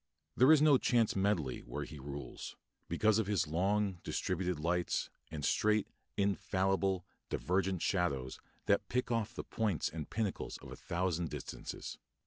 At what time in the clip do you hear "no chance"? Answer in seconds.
0.63-1.15